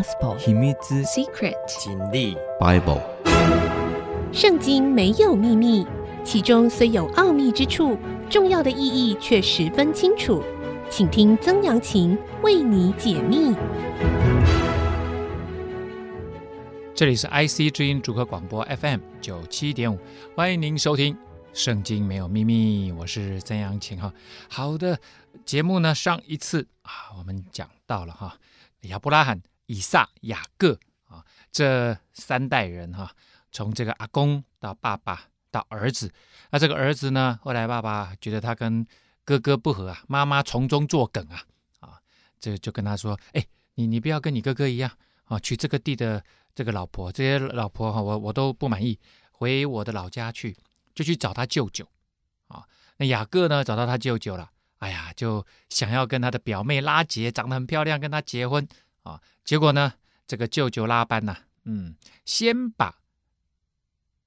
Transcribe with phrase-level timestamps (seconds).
[0.00, 3.02] Gospel 秘密 Secret 真理 Bible。
[4.32, 5.86] 圣经没有秘密，
[6.24, 7.98] 其中虽有奥秘之处，
[8.30, 10.42] 重要的意义却十分清楚。
[10.88, 13.54] 请听曾阳晴为你解密。
[16.94, 19.98] 这里是 IC 之音主客广播 FM 九七点五，
[20.34, 21.14] 欢迎您收听
[21.52, 24.10] 《圣经没有秘密》，我是曾阳晴哈。
[24.48, 24.98] 好的，
[25.44, 28.38] 节目呢，上一次啊，我们讲到了哈，
[28.84, 29.42] 亚伯拉罕。
[29.70, 33.14] 以撒、雅各啊，这三代人哈，
[33.52, 36.12] 从这个阿公到爸爸到儿子，
[36.50, 38.84] 那这个儿子呢，后来爸爸觉得他跟
[39.24, 41.44] 哥哥不合啊，妈妈从中作梗啊，
[41.78, 42.00] 啊，
[42.40, 44.90] 这就跟他说，哎，你你不要跟你哥哥一样
[45.26, 46.20] 啊，娶这个地的
[46.52, 48.98] 这个老婆，这些老婆哈，我我都不满意，
[49.30, 50.56] 回我的老家去，
[50.96, 51.86] 就去找他舅舅
[52.48, 52.64] 啊。
[52.96, 58.66] 那雅各呢，找到他舅舅了，哎呀，就想要跟他的表妹拉结，长得很漂亮，跟他结婚。
[59.02, 59.94] 啊，结果呢，
[60.26, 62.98] 这个舅舅拉班呐，嗯，先把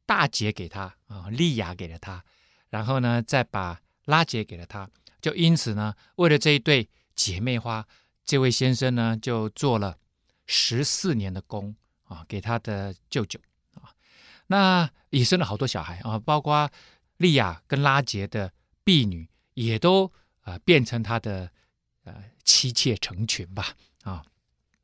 [0.05, 2.23] 大姐给他啊，利亚给了他，
[2.69, 4.89] 然后呢，再把拉杰给了他，
[5.21, 7.87] 就因此呢，为了这一对姐妹花，
[8.25, 9.97] 这位先生呢，就做了
[10.45, 13.39] 十四年的工啊，给他的舅舅
[13.75, 13.93] 啊，
[14.47, 16.69] 那也生了好多小孩啊，包括
[17.17, 18.51] 利亚跟拉杰的
[18.83, 21.49] 婢女，也都啊变成他的
[22.03, 23.75] 呃妻妾成群吧，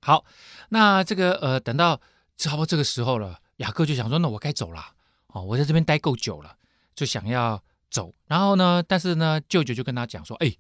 [0.02, 0.24] 好，
[0.70, 2.00] 那这个呃，等到
[2.38, 4.96] 差不多这个时候了，雅各就想说，那我该走了
[5.28, 6.56] 哦，我在这边待够久了，
[6.96, 8.16] 就想要走。
[8.26, 10.56] 然后呢，但是呢，舅舅就跟他讲说，哎，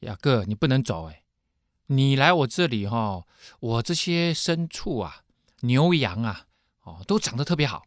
[0.00, 1.24] 雅各，你不能走，哎，
[1.86, 3.26] 你来我这里哈、哦，
[3.58, 5.24] 我这些牲畜啊，
[5.62, 6.46] 牛羊啊，
[6.82, 7.84] 哦，都长得特别好，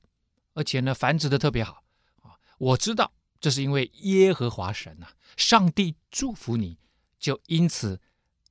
[0.53, 1.83] 而且呢，繁殖的特别好
[2.21, 2.35] 啊。
[2.57, 5.07] 我知道这是因为耶和华神呐、
[5.37, 6.77] 上帝祝福你，
[7.17, 8.01] 就因此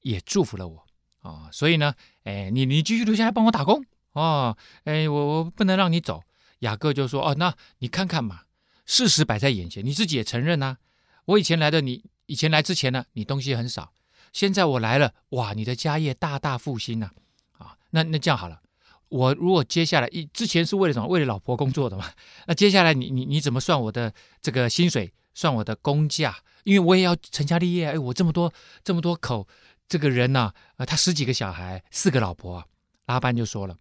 [0.00, 0.86] 也祝福了我。
[1.22, 6.22] 啊、哦，所以呢，哎，你你继续留下来帮我打工哦，哎，我我不能让你走。
[6.58, 8.42] 雅各就说：“哦，那你看看嘛，
[8.86, 10.78] 事实摆在眼前，你自己也承认呐、啊。
[11.24, 13.92] 我以前来的你，以前来之前呢，你东西很少，
[14.32, 17.10] 现在我来了，哇，你的家业大大复兴呐！
[17.58, 18.60] 啊，那那这样好了，
[19.08, 21.08] 我如果接下来一之前是为了什么？
[21.08, 22.10] 为了老婆工作的嘛。
[22.46, 25.12] 那接下来你你你怎么算我的这个薪水？
[25.34, 26.36] 算我的工价？
[26.64, 28.52] 因为我也要成家立业，哎，我这么多
[28.84, 29.48] 这么多口。”
[29.92, 32.66] 这个人呢、呃，他十几个小孩，四个老婆，
[33.04, 33.76] 拉班就说了：“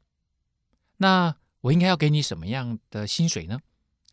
[1.00, 3.62] 那我应该要给你什么样的薪水呢？”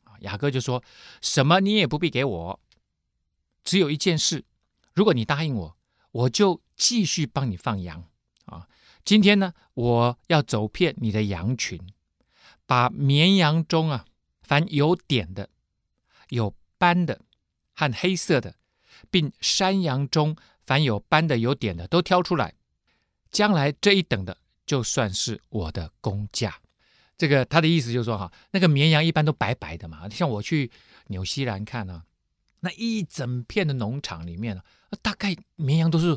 [0.07, 0.85] 啊，雅各就说
[1.21, 2.61] ：“什么你也不必给我，
[3.65, 4.45] 只有一件事，
[4.95, 5.77] 如果你答应我，
[6.13, 8.05] 我就继续帮你放羊。
[8.45, 8.69] 啊，
[9.05, 11.81] 今天呢，我要走遍你的羊群，
[12.65, 14.05] 把绵羊中啊，
[14.43, 15.51] 凡有点的、
[16.29, 17.23] 有斑的
[17.75, 18.55] 和黑色的，
[19.11, 20.37] 并山羊中。”
[20.69, 22.53] 凡有斑的、有点的，都挑出来。
[23.31, 24.37] 将来这一等的，
[24.67, 26.55] 就算是我的工价。
[27.17, 30.07] 这个他的意思就是说，哈，那个绵羊一般都白白的嘛。
[30.11, 30.71] 像我去
[31.07, 32.03] 纽西兰看呢，
[32.61, 34.63] 那一整片的农场里面呢，
[35.01, 36.15] 大概绵羊都是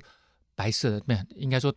[0.53, 1.73] 白色的，没有，应该说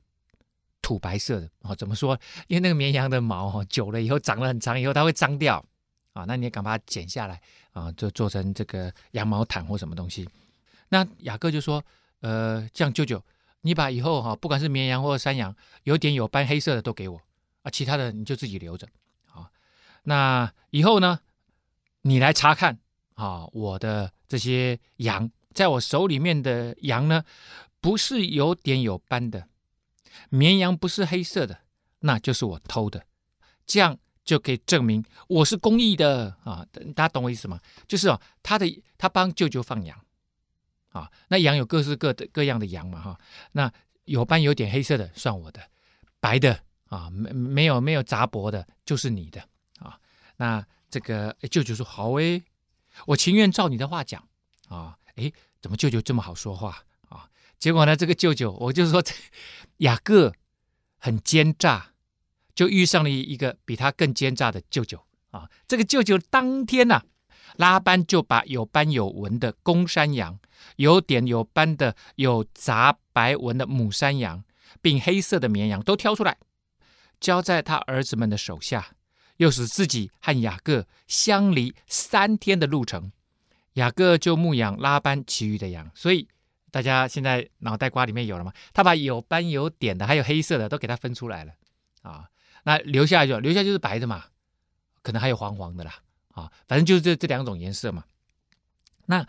[0.83, 1.77] 土白色的哦。
[1.77, 2.19] 怎么说？
[2.49, 5.65] 因为那个绵羊的毛哈，久了以后长了很长以后，它会脏掉
[6.13, 6.25] 啊。
[6.27, 10.29] 那你也敢把它剪下来啊，就做成这个羊毛毯或什么东西。
[10.89, 11.81] 那雅各就说。
[12.25, 13.23] 呃，这样舅舅，
[13.61, 17.21] 你把以后哈，不管是绵羊或者山羊，有点有斑黑色的都给我
[17.63, 18.89] 啊，其他的你就自己留着
[19.31, 19.51] 啊。
[20.05, 21.21] 那以后呢，
[22.01, 22.79] 你来查看
[23.13, 27.25] 啊，我的这些羊，在我手里面的羊呢，
[27.83, 29.47] 不是有点有斑的，
[30.31, 31.59] 绵羊不是黑色的，
[31.99, 33.05] 那就是我偷的，
[33.67, 36.67] 这样就可以证明我是公益的啊。
[36.95, 37.61] 大家懂我意思吗？
[37.87, 40.04] 就是哦，他的他帮舅舅放羊。
[40.95, 43.19] 啊，那羊有各式各的各样的羊嘛，哈，
[43.53, 43.71] 那
[44.05, 45.61] 有斑有点黑色的算我的，
[46.21, 49.43] 白的啊，没没有没有杂薄的，就是你的
[49.81, 49.99] 啊。
[50.37, 52.45] 那这个舅舅说好诶，
[53.07, 54.27] 我情愿照你的话讲
[54.69, 54.97] 啊。
[55.17, 57.29] 诶，怎么舅舅这么好说话啊？
[57.59, 59.03] 结果呢，这个舅舅我就说，
[59.79, 60.33] 雅各
[60.99, 61.93] 很奸诈，
[62.55, 65.51] 就遇上了一个比他更奸诈的舅舅啊。
[65.67, 67.05] 这个舅舅当天呐、啊。
[67.57, 70.39] 拉班就把有斑有纹的公山羊，
[70.77, 74.43] 有点有斑的有杂白纹的母山羊，
[74.83, 76.37] 并黑色的绵羊都挑出来，
[77.21, 78.89] 交在他儿子们的手下，
[79.37, 83.13] 又使自己和雅各相离三天的路程。
[83.75, 85.91] 雅各就牧养拉班其余的羊。
[85.95, 86.29] 所以
[86.71, 88.53] 大家现在脑袋瓜里面有了吗？
[88.73, 91.53] 他把有斑有点的，还有黑色的都给他分出来了
[92.03, 92.29] 啊。
[92.65, 94.25] 那留下就留下就是白的嘛，
[95.03, 95.95] 可能还有黄黄的啦。
[96.35, 98.05] 啊，反正就是这这两种颜色嘛。
[99.07, 99.27] 那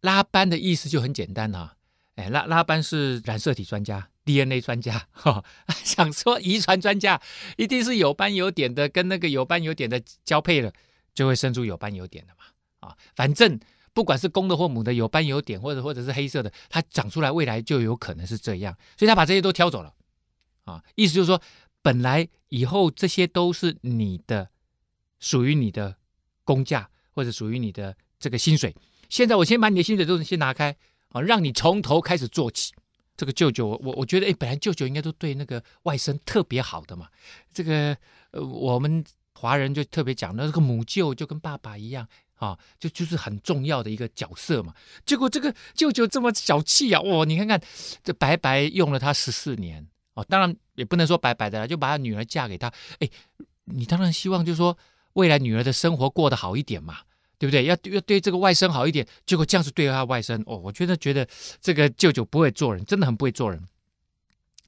[0.00, 1.76] 拉班的意思就很简单啊，
[2.16, 5.44] 哎，拉拉班是染色体专家 DNA 专家，哈、
[5.84, 7.20] 想说遗传专家
[7.56, 10.72] 一定是有斑有点的，跟那个有斑有点的交配了，
[11.12, 13.58] 就会生出有斑有点的嘛，啊、反正
[13.92, 19.92] 不管是公的或母的，有斑有点或者或者是黑色的，它长出来未来就有可能是这样，所以他把这些都挑走了，
[20.64, 21.42] 啊、意思就是说，
[21.82, 24.48] 本来以后这些都是你的，
[25.20, 25.94] 属于你的
[26.42, 28.74] 工价或者属于你的这个薪水，
[29.08, 30.76] 现在我先把你的薪水都先拿开，
[31.10, 32.72] 啊、让你从头开始做起。
[33.16, 37.06] 这个舅舅，我我觉得，哎，本来舅舅应该都对那个外甥特别好的嘛。
[37.52, 37.94] 这个，
[38.30, 44.72] 呃，我们华人就特别讲，那这个母舅就跟爸爸一样啊，就就是很重要的一个角色嘛。
[45.04, 47.24] 结果这个舅舅这么小气啊，哇、哦！
[47.26, 47.60] 你看看，
[48.02, 52.72] 这白白用了他十四年哦，当然也不能说白白的，就把他女儿嫁给他。
[53.00, 53.10] 哎，
[53.66, 54.78] 你当然希望就是说
[55.14, 56.98] 未来女儿的生活过得好一点嘛。
[57.40, 57.64] 对不对？
[57.64, 61.26] 要要对这个外甥好一点，结果这样子对他外甥哦，我觉得觉得
[61.58, 63.66] 这个舅舅不会做人，真的很不会做人。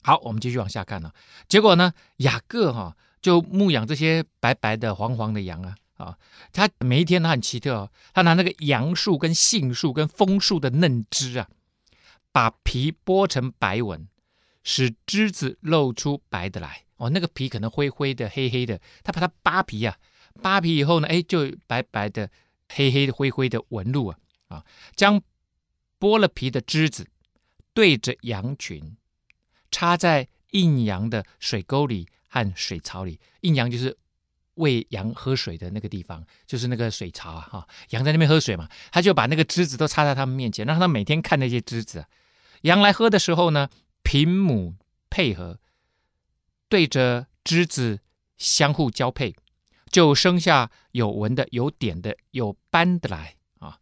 [0.01, 1.15] 好，我们继续往下看呢、啊。
[1.47, 6.19] 结果呢，雅各哈、哦、就牧养这些白白的、黄黄的羊啊啊，
[6.51, 11.47] 他每一天他很奇特哦，他拿那个杨树、跟杏树、跟枫树的嫩枝啊，
[12.33, 14.09] 把皮剥成白纹，
[14.65, 17.11] 使枝子露出白的来哦。
[17.11, 19.95] 那个皮可能灰灰的、黑黑的，他把它扒皮啊，
[20.41, 22.31] 扒皮以后呢，哎，就白白的。
[22.75, 24.19] 黑黑的灰灰的纹路啊
[24.49, 24.65] 啊！
[24.97, 25.21] 将
[26.01, 27.07] 剥了皮的枝子
[27.75, 28.97] 对着羊群，
[29.71, 33.21] 插在印羊的水沟里和水槽里。
[33.43, 33.95] 印羊就是
[34.55, 37.41] 喂羊喝水的那个地方，就是那个水槽啊！
[37.43, 42.07] 哈，羊在那边喝水嘛，他就把那个枝子都插在他们面前，让他每天看那些枝子。
[42.63, 43.69] 羊来喝的时候呢，
[44.03, 44.77] 牝母
[45.11, 45.59] 配合，
[46.71, 48.01] 对着枝子
[48.39, 49.35] 相互交配。
[49.93, 53.79] 就生下有纹的、有点的、有斑的来啊！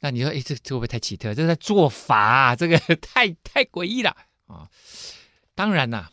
[0.00, 1.32] 那你说，哎，这这会不会太奇特？
[1.32, 4.14] 这是在做法，这个 太太诡异了
[4.48, 4.68] 啊！
[5.54, 6.08] 当然呐，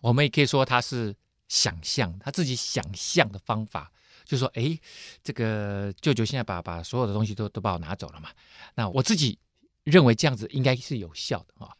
[0.00, 1.14] 我们也可以说他是
[1.48, 3.90] 想象，他自己想象的方法，
[4.24, 4.78] 就说，哎，
[5.24, 8.30] 这个舅舅现在把把所有的东西都都把我拿走了嘛？
[8.76, 9.36] 那我自己
[9.82, 11.74] 认为这样子应该是有效的啊。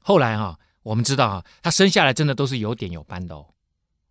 [0.00, 3.54] 后来啊，我们知道啊，他生下来真的都是有点有斑的哦。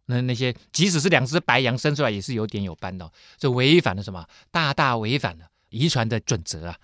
[0.08, 4.26] 那那些即使是两只白羊生出来也是有点有斑的，这违反了什么？
[4.52, 6.78] 大大违反了遗传的准则啊！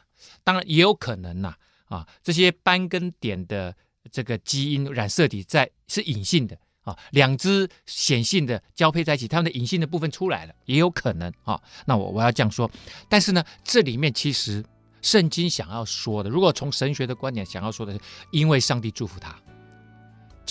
[0.44, 1.54] 当然也有可能呐，
[1.86, 3.76] 啊，这些斑跟点的
[4.12, 11.62] 这个基因染色体在是隐性的啊，两只显性的交配在一起，它们的隐性的部分出来了，也有可能啊。
[11.86, 12.70] 那我我要这样说，
[13.08, 14.66] 但是呢，这里面其实
[15.02, 18.00] 圣经想要说的，如果从神学的观点想要说的是，
[18.32, 19.40] 因为上帝祝福他。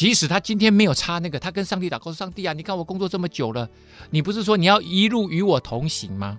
[0.01, 3.69] 即使他今天没有插那个，他跟上帝祷告：“上帝啊，你看我工作这么久了，
[4.09, 6.39] 你不是说你要一路与我同行吗？”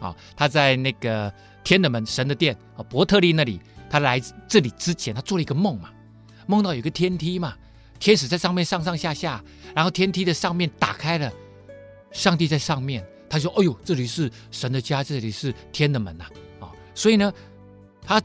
[0.00, 1.32] 啊，他在那个
[1.62, 5.88] 天的门、神的殿啊，伯特利那里，他来这里之前，他做了一个梦嘛，
[6.48, 7.54] 梦到有个天梯嘛，
[8.00, 9.40] 天使在上面上上下下，
[9.72, 11.32] 然后天梯的上面打开了，
[12.10, 16.24] 上帝在上面，他说：“哎呦，这里是神的家，这里是天的门呐！”
[16.58, 17.32] 啊，所以呢，
[18.04, 18.20] 他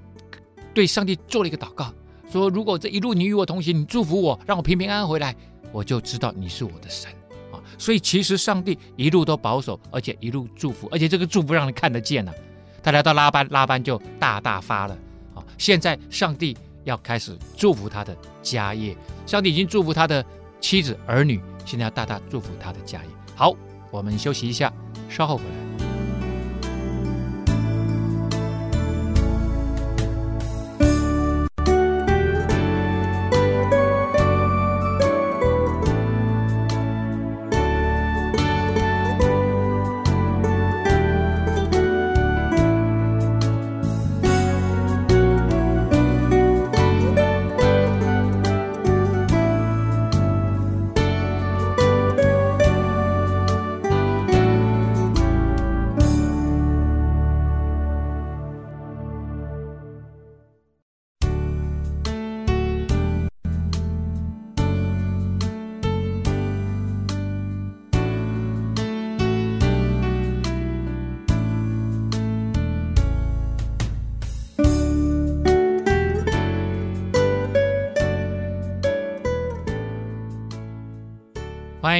[0.73, 1.93] 对上帝做了一个祷告。
[2.31, 5.35] 说：“如果这一路你与我同行，你祝福我，让我平平安安回来，
[5.71, 7.11] 我就知道你是我的神
[7.51, 7.59] 啊！
[7.77, 12.37] 所以其实上帝一路都保守，而且一路祝福，而且这个祝福让人看得见呢、啊。
[12.81, 14.97] 他来到拉班，拉班就大大发了
[15.35, 15.43] 啊！
[15.57, 18.95] 现在上帝要开始祝福他的家业，
[19.25, 20.25] 上帝已经祝福他的
[20.59, 23.09] 妻子儿女，现在要大大祝福他的家业。
[23.35, 23.53] 好，
[23.91, 24.71] 我们休息一下，
[25.09, 25.61] 稍后回来。”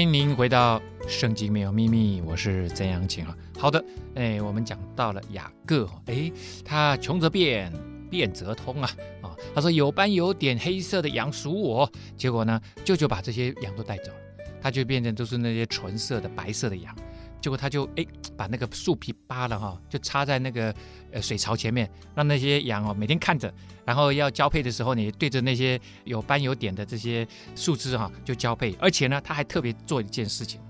[0.02, 3.38] 欢迎您回到《圣经没有秘密》，我是曾阳晴啊。
[3.60, 6.32] 好的，哎，我们讲到了雅各，哎，
[6.66, 7.72] 他穷则变，
[8.10, 8.90] 变则通啊
[9.22, 9.30] 啊！
[9.54, 14.18] 他说有斑有点黑色的羊属我，结果呢，舅舅把这些羊都带走了，
[14.60, 16.96] 他就变成都是那些纯色的白色的羊。
[17.42, 18.06] 结果他就哎
[18.38, 20.74] 把那个树皮扒了哈，就插在那个
[21.12, 23.52] 呃水槽前面，让那些羊哦每天看着，
[23.84, 30.62] 然后要交配的时候呢，对着那些有斑有点的这些树枝哈就交配，而且呢他还特别做一件事情，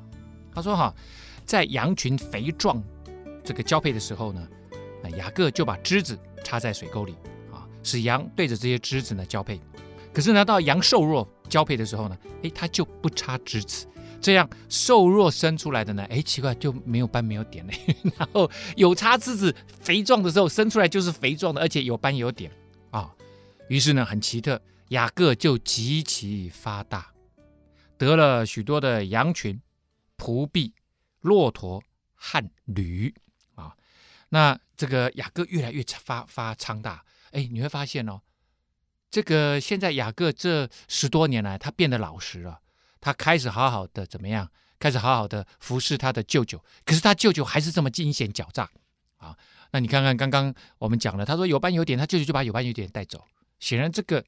[0.56, 0.94] 他说哈，
[1.46, 2.82] 在羊群肥壮
[3.44, 4.48] 这个交配的时候呢，
[5.18, 7.16] 雅各就把枝子插在水沟里
[7.52, 9.60] 啊，使羊对着这些枝子呢交配。
[10.14, 13.88] 可是呢，到羊瘦弱交配的时候呢，哎，他就不插枝子，
[14.22, 17.74] 这样瘦弱生出来的呢，哎，奇怪就没有斑没有点嘞。
[18.18, 22.52] 然后有插枝子肥壮的时候生出来就是肥壮的，而且有斑有点
[22.92, 23.14] 啊。
[23.68, 27.12] 于是呢，很奇特，雅各就极其发大，
[27.98, 29.60] 得了许多的羊群、
[30.18, 30.74] 仆婢、
[31.22, 31.82] 骆驼
[32.14, 33.14] 和驴
[33.56, 33.76] 啊。
[34.30, 38.22] 那这个雅各越来越发发昌大，哎，你会发现哦。
[39.10, 42.60] 这个现在雅各这十多年来，他变得老实了，
[43.02, 44.50] 他开始好好的怎么样？
[44.80, 46.64] 开始好好的服侍他的舅舅。
[46.86, 48.70] 可是他舅舅还是这么阴险狡诈
[49.18, 49.38] 啊！
[49.72, 53.24] 那你看看刚刚我们讲了，他说有斑有点，他舅舅就把有斑有点带走。
[53.60, 54.24] 显然这个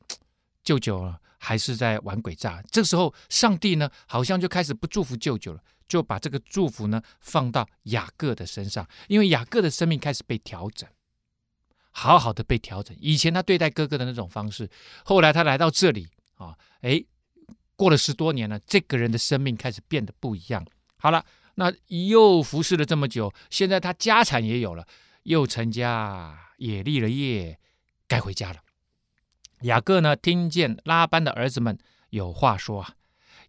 [0.64, 2.62] 舅舅还是在玩诡诈。
[2.70, 10.88] 这时候上帝呢，好像就开始不祝福舅舅了，就把这个祝福呢放到雅各的身上，因为雅各的生命开始被调整。
[11.96, 14.70] 好好的被调整，以前他对待哥哥的那种方式，
[15.04, 17.04] 后来他来到这里啊，哎，
[17.84, 20.66] 过了十多年了，这个人的生命开始变得不一样。
[20.96, 21.26] 好了，
[21.56, 24.88] 那又服侍了这么久，现在他家产也有了，
[25.24, 27.60] 又成家，也立了业，
[28.08, 28.62] 该回家了。
[29.64, 31.78] 雅各呢，听见拉班的儿子们
[32.12, 32.96] 有话说啊，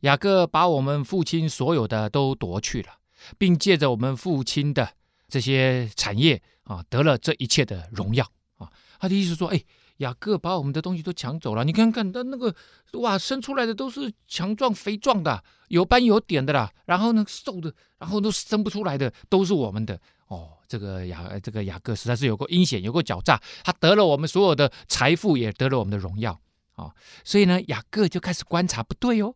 [0.00, 2.98] 雅各把我们父亲所有的都夺去了，
[3.38, 4.94] 并借着我们父亲的
[5.28, 8.68] 这些产业啊，得了这一切的荣耀啊。
[8.98, 9.62] 他的意思说：“哎，
[9.98, 11.64] 雅各把我们的东西都抢走了。
[11.64, 12.54] 你看看他那个，
[12.94, 16.72] 哇，生出来的都是强壮肥壮的，有斑有点的啦。
[16.86, 20.00] 然后呢，瘦的，然后都生不出来的，都是我们的。
[20.26, 23.40] 哦，这个雅，这个雅各实在是有过阴险，有过狡诈。
[23.62, 26.40] 他得了我们所有的财富，也得了我们的荣耀。
[26.74, 29.34] 哦，所以呢，雅各就开始观察，不对哦，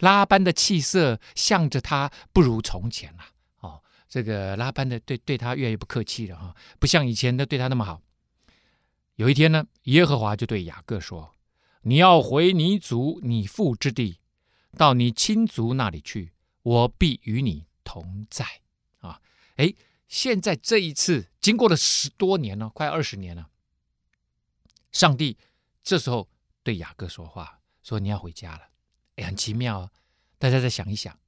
[0.00, 3.24] 拉班的气色向着他不如从前了。
[3.60, 8.00] 哦，这个拉班的对对他越来越不客气了哈，不像以前的对他那么好。”
[9.16, 11.34] 有一天呢，耶和华就对雅各说
[11.82, 14.20] ：“你要回你祖你父之地，
[14.76, 16.32] 到你亲族那里去，
[16.62, 18.46] 我必与你同在。”
[19.00, 19.20] 啊，
[19.56, 19.72] 哎，
[20.06, 23.48] 现在这一次经过了十多年了，快二十年了，
[24.92, 25.38] 上帝
[25.82, 26.28] 这时候
[26.62, 28.68] 对雅各说话，说：“你要回家了。”
[29.16, 29.90] 哎，很奇妙哦，
[30.38, 31.18] 大家再想一想，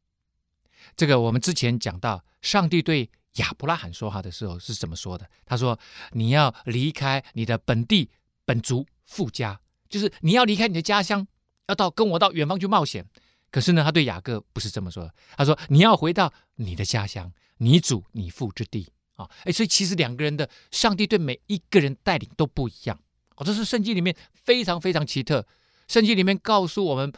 [0.94, 3.10] 这个我们之前讲到，上帝对。
[3.34, 5.28] 亚伯拉罕说话的时候是怎么说的？
[5.44, 5.78] 他说
[6.12, 8.10] ：“你要离开你的本地、
[8.44, 11.26] 本族、父家，就是你要离开你的家乡，
[11.68, 13.06] 要到跟我到远方去冒险。”
[13.50, 15.14] 可是呢，他对雅各不是这么说的。
[15.36, 22.98] 他说：“你要回到你的家乡，你祖你父之地啊！”哎，所以其实两个人的上帝对每一个人带领都不一样。
[23.36, 25.46] 哦，这是圣经里面非常非常奇特。
[25.86, 27.10] 圣经里面告诉我们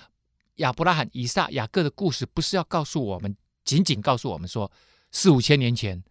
[0.57, 4.71] 亚伯拉罕、以撒、雅各的故事，不是要告诉我们，仅仅告诉我们说
[5.11, 6.03] 四五千年前。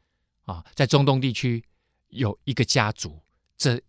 [0.46, 1.64] 啊，在中东地区
[2.08, 3.22] 有一个家族，
[3.56, 3.80] 这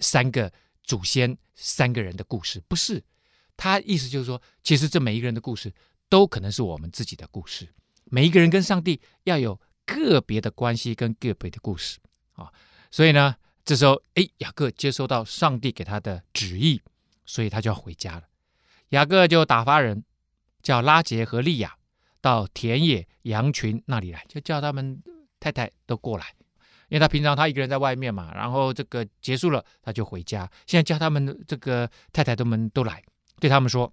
[0.00, 3.00] 三个祖先三个人的故事，不是
[3.56, 5.72] 他意思就是说，其实这每一个人的故事
[6.08, 7.68] 都可能是我们自己的故事。
[8.06, 12.00] 每一个人跟上帝要有个别的关系跟个别的故事
[12.32, 12.52] 啊。
[12.90, 16.82] 所以呢，这时候哎，雅各接收到上帝给他的旨意，
[17.24, 18.24] 所以他就要回家了。
[18.88, 20.02] 雅各就打发人
[20.64, 21.76] 叫拉结和利亚
[22.22, 25.02] 到田野羊群那里来，就叫他们。
[25.42, 26.32] 太太都过来，
[26.88, 30.48] 因为他平常他一个人在外面嘛，然后这个结束了他就回家。
[30.68, 33.02] 现在叫他们这个太太他们都来，
[33.40, 33.92] 对他们说：“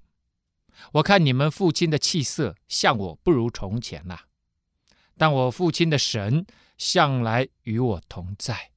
[0.93, 4.25] 我看你们父亲的气色像我不如从前了，
[5.17, 6.45] 但我父亲的神
[6.77, 8.69] 向来与我同在。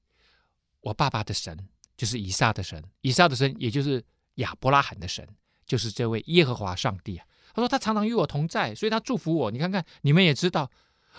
[0.80, 4.02] 我爸爸的神就是以撒的神，以撒的神也就是
[4.36, 5.28] 亚伯拉罕的神，
[5.66, 7.26] 就是这位耶和华上帝啊。
[7.54, 9.50] 他说他常常与我同在，所以他祝福我。
[9.50, 10.70] 你看看，你们也知道。”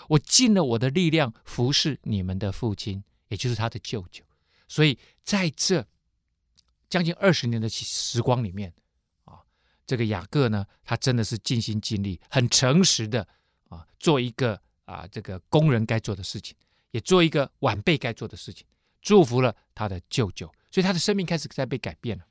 [0.08, 4.24] 我尽了我的力量服侍你们的父亲，也就是他的舅舅。
[4.66, 5.86] 所以在这
[6.88, 8.74] 将近二十年的时光里面，
[9.24, 9.38] 啊，
[9.86, 13.24] 这个雅各呢，他真的是尽心尽力、很诚实的
[13.68, 16.56] 啊，做一个啊这个工人该做的事情，
[16.90, 18.66] 也做一个晚辈该做的事情，
[19.00, 22.24] 祝福了他的舅舅，所以他的生命开始在被改变了。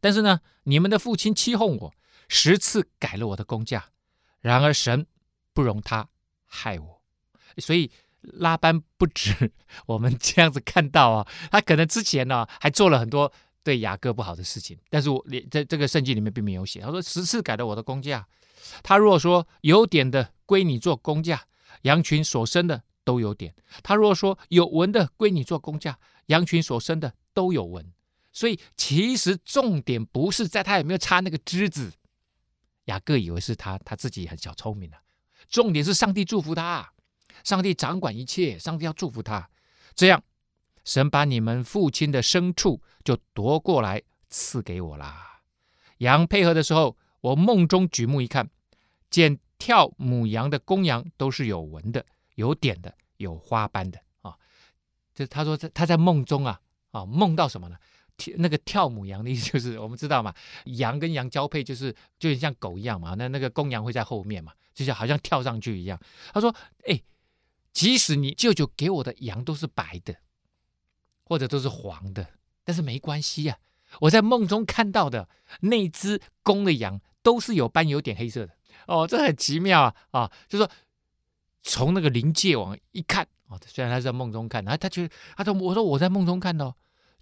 [0.00, 1.92] 但是呢，你们的父亲欺哄我，
[2.28, 3.84] 十次改了我的工价，
[4.40, 5.06] 然而神
[5.52, 6.08] 不容他。
[6.56, 7.02] 害我，
[7.58, 7.90] 所以
[8.20, 9.50] 拉班不止
[9.86, 13.32] 我们这样子看到啊，他可能之前呢、还做了很多
[13.64, 16.80] 对雅各不好的事情，但是我连在这个圣经里面并没有写。
[16.80, 18.24] 他说十次改了我的工价，
[18.84, 21.44] 他如果说有点的归你做工价，
[21.82, 23.52] 羊群所生的都有点。
[23.82, 27.92] 他如果说有纹的归你做工价，羊群所生的都有纹。
[28.32, 31.90] 所以其实重点不是在他有没有插那个枝子。
[32.86, 34.98] 雅各以为是他他自己很小聪明了，
[35.48, 36.92] 重点是上帝祝福他，
[37.42, 39.48] 上帝掌管一切，上帝要祝福他。
[39.94, 40.22] 这样，
[40.84, 45.40] 神把你们父亲的牲畜就夺过来赐给我啦。
[45.98, 48.50] 羊配合的时候，我梦中举目一看，
[49.08, 54.36] 见跳母羊的公羊都是有纹的、有点的、有花斑的啊。
[55.14, 56.60] 这他说在他在梦中啊
[56.90, 57.76] 啊梦到什么呢？
[58.36, 60.32] 那个跳母羊的意思就是我们知道嘛，
[60.66, 65.98] 羊跟羊交配就是就像狗一样嘛，那那个公羊会在后面嘛，就像好像跳上去一样。
[66.32, 66.54] 他说
[66.86, 67.02] ：“哎，
[67.72, 70.14] 即使你舅舅给我的羊都是白的，
[71.24, 72.26] 或者都是黄的，
[72.62, 73.58] 但是没关系呀、
[73.90, 75.28] 啊，我在梦中看到的
[75.60, 78.52] 那只公的羊都是有斑有点黑色的。
[78.86, 80.32] 哦，这很奇妙啊啊！
[80.48, 80.70] 就说
[81.62, 86.74] 从那个临界网一看哦，虽然他是在梦中看，然后他就他说我说我在梦中看到。”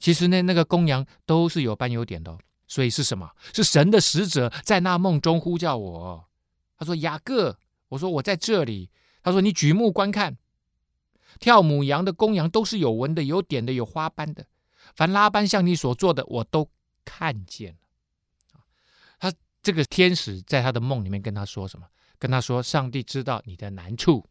[0.02, 3.30] 其实那那个公羊都是有斑有点的，所以是什么？
[3.54, 6.24] 是神的使者在那梦中呼叫我。
[6.76, 7.56] 他说：“雅各。”
[7.90, 8.90] 我说：“我在这里。”
[9.22, 10.36] 他说：“你举目观看，
[11.38, 14.44] 跳母羊的公羊都是有纹的、有点的、有花斑的。
[14.96, 16.68] 凡拉班向你所做的，我都
[17.04, 17.76] 看见
[18.52, 18.60] 了。”
[19.20, 19.32] 他
[19.62, 21.86] 这个天使在他的梦里面跟他说什么？
[22.18, 24.26] 跟他说：“上帝知道你的难处，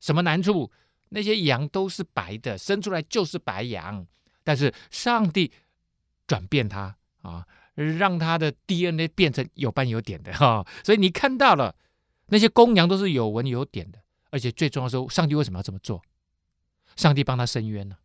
[0.00, 0.70] 什么难处？
[1.08, 4.06] 那些羊都是白的，生出来就是白羊。”
[4.44, 5.50] 但是上帝
[6.28, 11.74] 转变他啊，让他的 DNA 变成有斑有点的哈，所以你看到了
[12.26, 13.98] 那些公羊都是有纹有点的，
[14.30, 16.00] 而且最重要的是，上帝为什么要这么做？
[16.94, 17.96] 上帝帮他伸冤呢？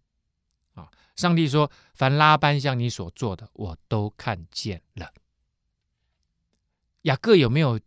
[0.73, 5.13] 啊，上帝说：“凡拉班向你所做的，我都看见了。”
[7.03, 7.79] 雅各有没有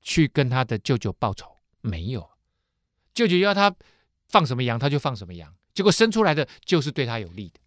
[0.00, 1.56] 去跟他的舅舅报仇？
[1.80, 2.30] 没有，
[3.12, 3.74] 舅舅要他
[4.28, 7.60] 放什么羊，他就放什么羊，结果生出来的就是对他有利的。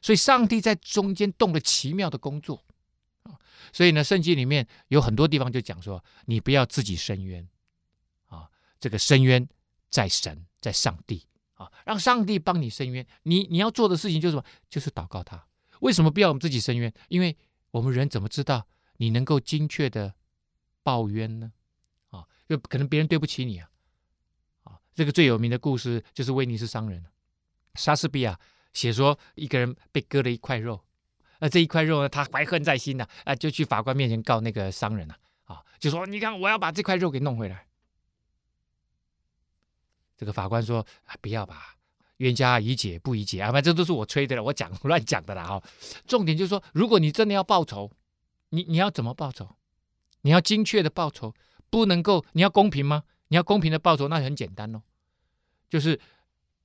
[0.00, 2.64] 所以，上帝在中间动了奇妙的工作
[3.24, 3.34] 啊！
[3.72, 7.46] 所以呢，圣经里面有很多地方就讲说，你不要自己伸冤
[8.26, 9.48] 啊，这个伸冤
[9.90, 13.04] 在神，在上帝啊，让上帝帮你伸冤。
[13.24, 14.44] 你你要做的事情就是什么？
[14.70, 15.46] 就是祷告他。
[15.80, 16.92] 为什么不要我们自己伸冤？
[17.08, 17.36] 因为
[17.72, 18.66] 我们人怎么知道
[18.98, 20.14] 你能够精确的
[20.82, 21.52] 报冤呢？
[22.10, 23.68] 啊，就可能别人对不起你啊！
[24.62, 27.04] 啊，这个最有名的故事就是威尼斯商人，
[27.74, 28.38] 莎士比亚。
[28.72, 30.80] 写说一个人被割了一块肉，
[31.40, 37.66] 那这一块肉呢，他怀恨在心呐，啊，就去法官面前告那个商人呐，啊，就说你看我要把这块肉给弄回来。
[40.16, 41.76] 这个法官说啊，不要吧，
[42.16, 45.62] 冤家宜解不宜结啊，反正这都是我吹的了，我讲 乱讲的啦哈。
[46.06, 47.90] 重点就是说，如果你真的要报仇，
[48.50, 49.56] 你你要怎么报仇？
[50.22, 51.32] 你要精确的报仇，
[51.70, 53.04] 不能够你要公平吗？
[53.28, 54.82] 你要公平的报仇，那很简单哦，
[55.70, 56.00] 就是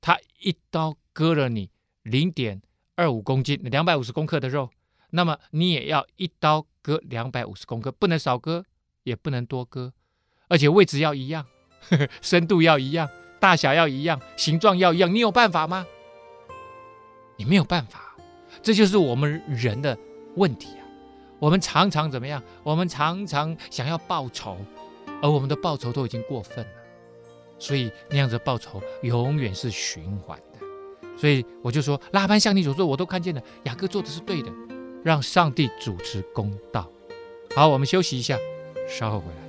[0.01, 1.69] 他一刀割了你。
[2.03, 2.61] 零点
[2.95, 4.69] 二五公斤，两百五十公克的肉，
[5.09, 8.65] 那么你也要一刀割两百五十公克，不能少割，
[9.03, 9.93] 也不能多割，
[10.47, 11.45] 而且位置要一样，
[11.89, 15.13] 呵呵，深度要一样，大小要一样，形状要一样。
[15.13, 15.85] 你有办法吗？
[17.37, 18.15] 你没有办法，
[18.61, 19.97] 这就是我们人的
[20.35, 20.85] 问题啊！
[21.39, 22.43] 我们常常怎么样？
[22.63, 24.57] 我们常常想要报仇，
[25.21, 26.71] 而我们的报仇都已经过分了，
[27.57, 30.39] 所以那样子报仇永远是循环。
[31.15, 33.41] 所以我就说，拉班向你所做，我都看见了。
[33.63, 34.51] 雅各做的是对的，
[35.03, 36.89] 让上帝主持公道。
[37.55, 38.37] 好，我们休息一下，
[38.87, 39.42] 稍后回来。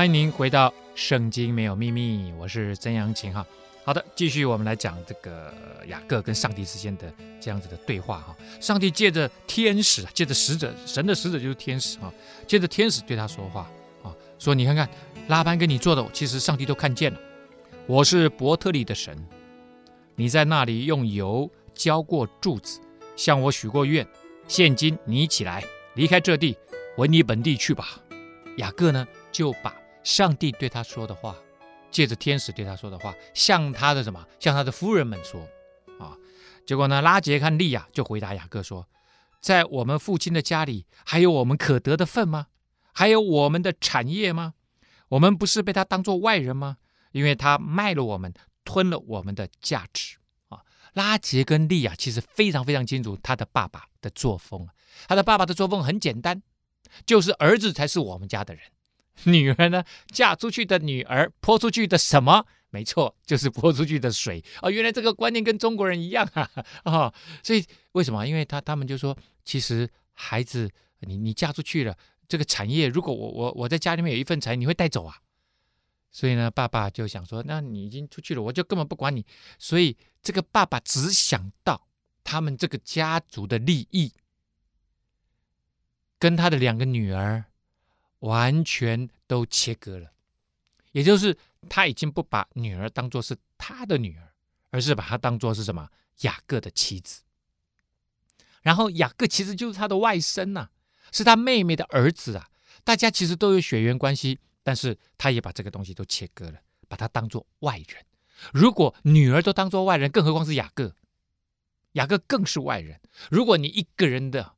[0.00, 3.46] 欢迎您回到《圣经没有秘密》，我是曾阳晴哈。
[3.84, 5.52] 好的，继续我们来讲这个
[5.88, 8.34] 雅各跟上帝之间的这样子的对话哈。
[8.62, 12.10] 上帝借着天使，借着使者，神的使者就是天使哈，
[12.46, 13.70] 借着天使对他说话
[14.02, 14.08] 啊，
[14.38, 14.88] 说你看看
[15.28, 17.20] 拉班跟你做的，其实上帝都看见了。
[17.86, 19.14] 我是伯特利的神，
[20.14, 22.80] 你在那里用油浇过柱子，
[23.16, 24.08] 向我许过愿。
[24.48, 26.56] 现今你起来，离开这地，
[26.96, 28.00] 回你本地去吧。
[28.56, 31.36] 雅各呢，就把上帝对他说的话，
[31.90, 35.40] 借着天使对他说的话，向他的什么，向他的夫人们说。
[35.98, 36.16] 啊，
[36.66, 38.88] 结果呢，拉杰看利亚就回答雅各说，
[39.40, 42.46] 在我们父亲的家里，还有我们可得的份吗？
[42.92, 44.54] 还有我们的产业吗？
[45.08, 46.78] 我们不是被他当作外人吗？
[47.12, 48.32] 因为他卖了我们，
[48.64, 50.16] 吞了我们的价值
[50.48, 50.62] 啊！
[50.94, 54.68] 拉杰跟利亚其实非常非常清楚他的爸爸的作风，
[55.08, 56.42] 他的爸爸的作风很简单，
[57.04, 58.62] 就是儿子才是我们家的人，
[59.24, 62.46] 女儿呢，嫁出去的女儿泼出去的什么？
[62.70, 64.70] 没错， 就是泼出去的水啊！
[64.70, 66.50] 原来这个观念跟中国人一样啊！
[66.84, 68.26] 啊， 所以为什么？
[68.26, 70.70] 因为他他们就说，其实孩子，
[71.00, 71.96] 你你嫁出去了。
[72.28, 75.18] 这个产业，如果我我我在家里面有一份产业，你会带走啊？
[76.12, 79.26] 所以呢，爸爸就想说，那你已经出去了，我就根本不管你。
[79.58, 81.88] 所以这个爸爸只想到
[82.22, 84.12] 他们这个家族的利益，
[86.20, 87.46] 跟他的两个女儿
[88.20, 90.12] 完全都切割了。
[90.92, 91.36] 也就是
[91.68, 94.32] 他已经不把女儿当做是他的女儿，
[94.70, 95.88] 而是把她当做是什么？
[96.22, 97.22] 雅各的妻子。
[98.62, 100.68] 然后雅各其实就是他的外甥呐、
[101.12, 102.50] 是他妹妹的儿子啊，
[102.84, 108.04] 大家其实都有血缘关系，但是他也把这个东西都切割了，把他当做外人。
[108.52, 110.94] 如果女儿都当做外人，更何况是雅各，
[111.92, 113.00] 雅各更是外人。
[113.30, 114.56] 如果你一个人的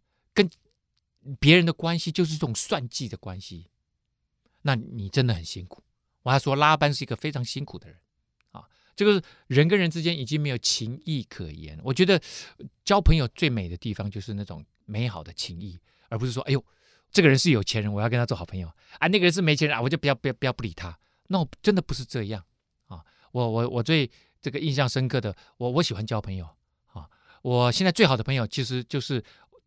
[1.38, 3.68] 别人的关系就是这种算计的关系，
[4.62, 5.82] 那你真的很辛苦。
[6.22, 7.98] 我还说拉班是一个非常辛苦的人
[8.50, 11.80] 啊，这个人跟人之间已经没有情谊可言。
[11.82, 12.20] 我觉得
[12.84, 15.80] 交朋友最美的地方就是那种美好的情谊。
[16.08, 16.62] 而不是说，哎呦，
[17.10, 19.08] 这个人是有钱人，我要跟他做好朋友啊。
[19.08, 20.94] 那个人是没钱人啊，我就不要不要不要不理他。
[21.28, 22.44] 那我真的不是这样
[22.84, 23.02] 啊。
[23.30, 24.10] 我我我最
[24.42, 26.46] 这个印象深刻的，我我喜欢交朋友
[26.92, 27.08] 啊。
[27.40, 29.24] 我现在最好的朋友其实就是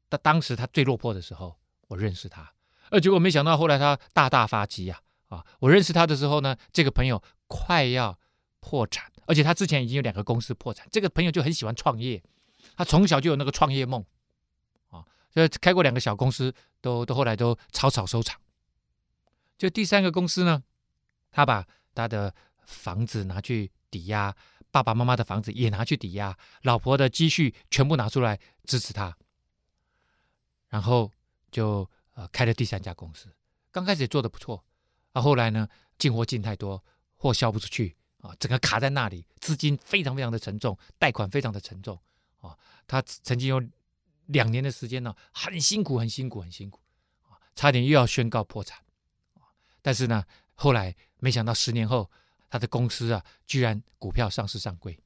[0.09, 2.53] 他当时他最落魄的时候，我认识他，
[2.89, 5.45] 而结果没想到后来他大大发迹呀啊！
[5.59, 8.17] 我认识他的时候呢，这个朋友快要
[8.59, 10.87] 破产，而且他之前已经有两个公司破产。
[10.91, 12.23] 这个朋友就很喜欢创业，
[12.75, 14.03] 他从小就有那个创业梦。
[14.89, 18.39] 啊就开过两个小公司，都都后来都草草收场。
[19.57, 20.63] 就第三个公司呢，
[21.29, 22.33] 他把他的
[22.65, 24.33] 房子拿去抵押，
[24.71, 29.17] 爸爸妈妈的房子也拿去抵押，老婆的积蓄全部拿出来支持他，
[30.75, 31.09] 然后
[31.51, 33.33] 就呃开了第三家公司。
[33.71, 34.61] 刚开始也做得不错，
[35.13, 35.65] 啊，后来呢
[35.97, 36.83] 进货进太多，
[37.15, 41.97] 货销不出去啊，整个卡在那里，资金非常非常的沉重，贷款非常的沉重
[42.41, 43.63] 啊，他曾经有。
[44.29, 46.81] 两年的时间呢，很辛苦，很辛苦，很辛苦，
[47.29, 48.83] 啊，差点又要宣告破产，
[49.83, 52.09] 但是呢，后来没想到十年后，
[52.49, 54.99] 他的公司啊，居然股票上市上柜，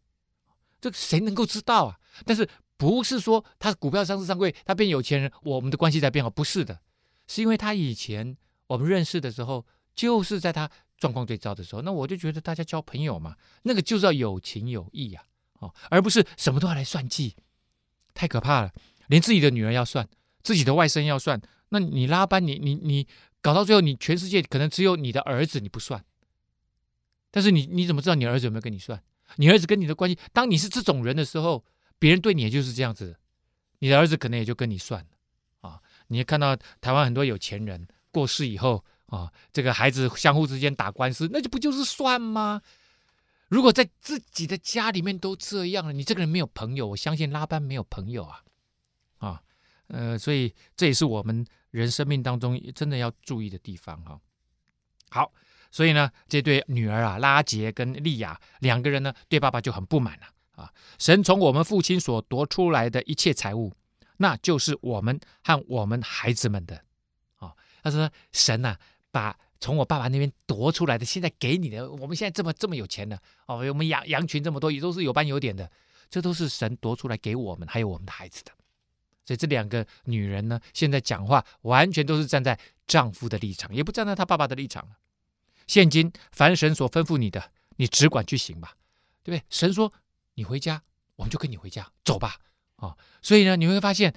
[0.80, 2.00] 这谁能够知道啊？
[2.26, 2.50] 但是
[2.80, 6.30] 不是说他股票上市上柜，他变有钱人，我们的关系才变好？
[6.30, 6.80] 不是的，
[7.28, 8.38] 是因为他以前
[8.68, 15.22] 我们认识的时候，就是在他状况最糟的时候，那我就觉得大家交朋友嘛，那个就是要有情有义呀，
[15.60, 17.36] 啊，而不是什么都要来算计，
[18.14, 18.72] 太可怕了。
[19.08, 20.08] 连自己的女儿要算，
[20.42, 23.06] 自己的外甥要算，那你拉班，你你你
[23.42, 26.06] 搞到最后，你全世界可能只有你的儿子你不算，
[27.30, 29.04] 但是你你怎么知道你儿子有没有跟你算？
[29.36, 31.66] 你儿子跟你的关系，当你是这种人的时候，
[32.00, 33.20] 别人对你也就是这样子，
[33.80, 35.06] 你的儿子可能也就跟你算
[35.62, 35.80] 啊。
[36.08, 42.62] 你看到台湾很多有钱人过世以后啊，这个孩子相互之间打官司，那就不就是算吗？
[43.50, 48.44] 如果在自己的家里面都这样了，你这个人没有朋友，我相信拉班没有朋友啊。
[49.18, 49.42] 啊，
[49.88, 54.20] 呃，所以这也是我们人生命当中真的要注意的地方哈。
[55.10, 55.34] 好，
[55.72, 60.28] 所以呢，这对女儿啊，拉杰跟利亚两个人呢，对爸爸就很不满了。
[60.60, 63.74] 啊神从我们父亲所夺出来的一切财物，
[64.18, 66.84] 那就是我们和我们孩子们的
[67.38, 67.54] 啊。
[67.82, 68.78] 他说：“神呐、
[69.12, 75.72] 把从我爸爸那边夺出来的，现在给你的，我们现在这么这么有钱的哦，我们羊羊群这么多，也都是有斑有点的，
[76.10, 78.52] 这都是神夺出来给我们，还有我们的孩子的。”
[79.26, 84.98] 所以这两个女人呢，现在讲话完全都是站在丈夫的立场，也不站在她爸爸的立场了。
[85.68, 88.76] 现今凡神所吩咐你的，你只管去行吧，
[89.24, 89.46] 对不对？
[89.52, 89.94] 神说
[90.40, 90.82] 你回家，
[91.18, 92.40] 我们就跟你回家，走吧。
[92.78, 94.16] 啊、所以呢，你会发现，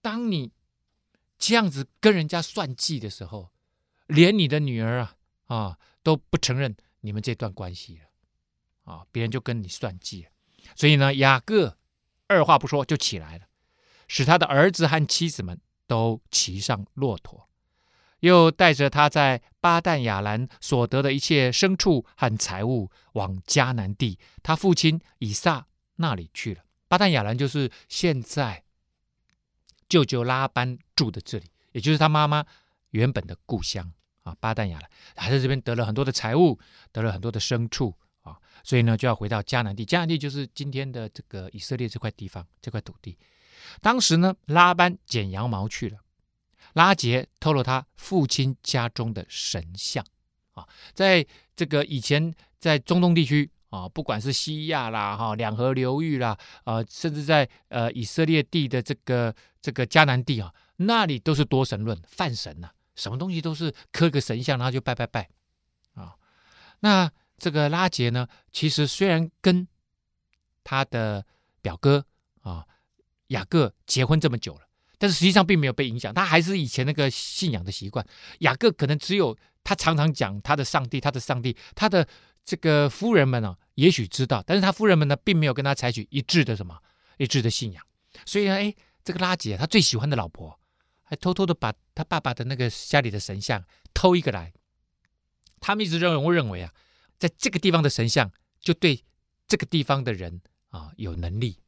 [0.00, 0.52] 当你
[1.36, 3.50] 这样子跟人家算计的时候，
[4.06, 8.04] 连你的女儿啊啊、都不承认你们这段关系了
[8.84, 10.30] 啊、别人就跟你算计了。
[10.76, 11.76] 所以呢，雅各
[12.28, 13.46] 二话不说就起来了。
[14.06, 17.48] 使他的儿子和妻子们都骑上骆驼，
[18.24, 26.62] 又带着他在巴旦亚兰所得的一切牲畜和财物往迦南地，他父亲以撒那里去了。
[26.88, 28.64] 巴旦亚兰就是现在
[29.90, 32.46] 舅舅拉班住的这里，也就是他妈妈
[32.90, 34.34] 原本的故乡啊。
[34.40, 36.58] 巴旦亚兰还在这边得了很多的财物，
[36.92, 39.84] 得了很多的牲畜啊，所以呢就要回到迦南地。
[39.84, 43.18] 迦南地就是今天的这个以色列这块地方，这块土地。
[43.82, 45.98] 当时呢，拉班剪羊毛去了，
[46.74, 50.04] 拉杰偷了他父亲家中的神像
[50.52, 53.50] 啊，在这个以前在中东地区。
[53.70, 65.28] 啊，不管是西亚啦，哈，两河流域啦，啊，甚至在呃以色列地的这个这个迦南地啊，那里都是多神论，泛神呐、什么东西都是刻个神像，然后就拜拜拜，
[65.94, 66.14] 啊，
[66.78, 69.66] 那这个拉杰呢，其实虽然跟
[70.62, 71.26] 他的
[71.60, 72.06] 表哥
[72.42, 72.64] 啊
[73.28, 74.63] 雅各结婚这么久了，
[74.98, 78.04] 但是实际上并没有被影响，他还是以前那个信仰的习惯。
[78.40, 82.06] 雅各可能只有他常常讲他的上帝，他的上帝，他的。
[82.46, 86.78] 这个夫人们呢、也许知道，但是他夫人们呢，并没有跟他采取一致的什么
[87.16, 87.82] 一致的信仰，
[88.26, 90.60] 所以呢，哎，这个拉结他最喜欢的老婆，
[91.04, 94.52] 还偷偷的把他爸爸的那个家里的神像偷一个来。
[95.58, 96.70] 他们一直认为，我认为啊，
[97.18, 98.30] 在这个地方的神像
[98.60, 99.02] 就对
[99.48, 101.58] 这个地方的人啊有能力，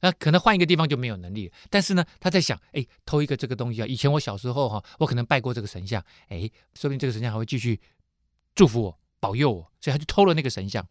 [0.00, 1.50] 那可能换一个地方就没有能力。
[1.68, 7.80] 但是呢，他在想，哎，偷一个这个东西啊，以前我小时候哈、我可能拜过这个神像，哎，说不定这个神像还会继续
[8.54, 9.00] 祝福我。
[9.22, 10.82] 保佑我，所以他就偷了那个神像，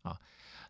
[0.00, 0.18] 啊，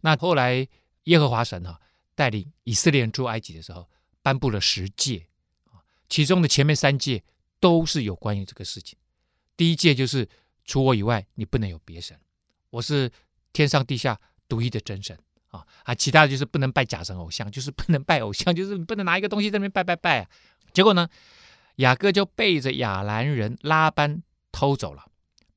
[0.01, 0.66] 那后来
[1.05, 1.81] 耶和华神哈、啊、
[2.16, 3.88] 带领以色列人出埃及的时候，
[4.22, 5.25] 颁布了十诫，
[5.66, 7.22] 啊，其中的前面三诫
[7.61, 8.99] 都是有关于这个事情。
[9.57, 10.29] 第一诫就是
[10.64, 12.18] 除我以外，你不能有别神，
[12.70, 13.09] 我是
[13.53, 15.16] 天上地下独一的真神，
[15.85, 20.29] 啊，其他的就是不能拜假神偶像，就是不能拜偶像，就是不能拿一个东西在那边拜拜拜啊。
[20.73, 21.09] 结果呢，
[21.77, 25.05] 雅各就背着亚兰人拉班偷走了，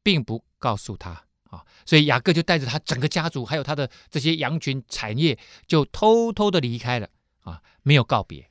[0.03, 1.23] 并不告诉他。
[1.49, 5.35] 啊，所以雅各就带着他整个家族，还有他的这些羊群产业，
[5.65, 7.09] 就偷偷的离开了
[7.41, 8.47] 啊，没有告别。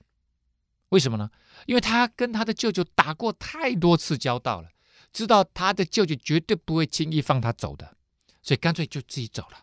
[0.88, 1.30] 为什么呢？
[1.66, 4.70] 因为他跟他的舅舅打过太多次交道了，
[5.12, 7.94] 知道他的舅舅绝对不会轻易放他走的，
[8.42, 9.58] 所以干脆就自己走了。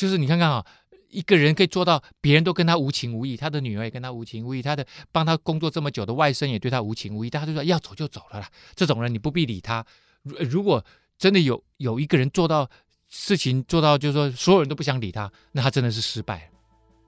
[0.00, 0.64] 就是你看看啊，
[1.10, 8.48] 一个人可以做到，别人都跟他无情无义，他的女儿也跟他无情无义，他的帮他工作这么久的外甥也对他无情无义，大家就说要走就走了啦。
[8.74, 9.84] 这种人你不必理他。
[10.22, 10.82] 如如果
[11.18, 12.66] 真的有有一个人做到
[13.10, 16.58] 事情做到，就是说所有人都不想理他，那他真的是失败了，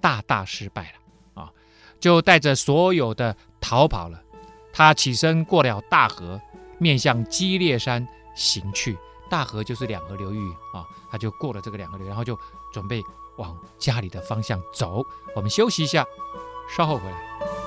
[0.03, 1.51] 大大失败了啊！
[1.99, 4.23] 就带着所有的逃跑了。
[4.71, 6.39] 他起身过了大河，
[6.79, 8.99] 面向基列山行去。
[9.31, 12.39] 大河就是两河流域啊，他就过了这个两河流，然后就
[12.73, 13.05] 准备
[13.37, 15.05] 往家里的方向走。
[15.37, 16.05] 我们休息一下，
[16.77, 17.62] 稍后回来。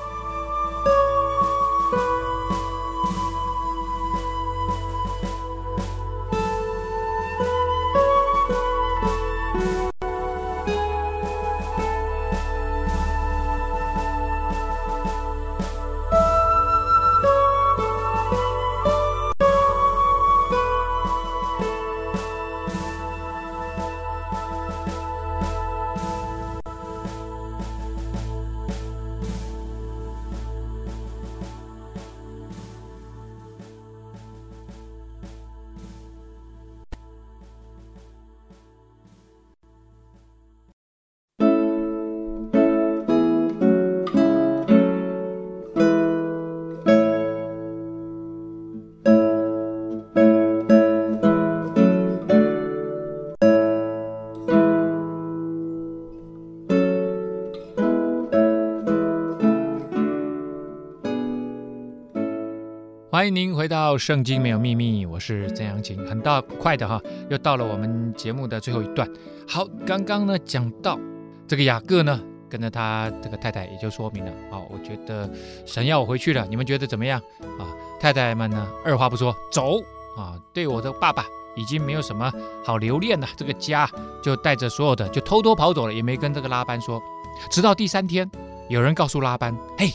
[63.25, 65.97] 欢迎您回到《圣经没有秘密》，我是曾阳晴。
[66.05, 69.09] 很大快的哈，又到了我们节目的最后一段。
[69.47, 70.99] 好，刚刚呢讲到
[71.47, 74.31] 这个雅各呢，跟着他这个太太也就说明了。
[74.51, 75.27] 好，我觉得
[75.65, 77.19] 神要我回去了，你们觉得怎么样
[77.57, 77.65] 啊？
[77.99, 79.79] 太太们呢，二话不说走
[80.15, 80.39] 啊。
[80.53, 82.31] 对我的爸爸已经没有什么
[82.63, 83.89] 好留恋了，这个家
[84.21, 87.01] 就带着所有的就偷偷跑走了，也没跟这个拉班说。
[87.49, 88.29] 直到第三天，
[88.69, 89.87] 有人告诉拉班：“嘿，